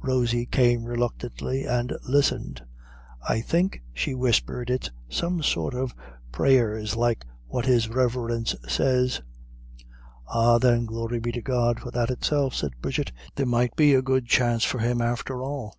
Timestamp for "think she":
3.42-4.14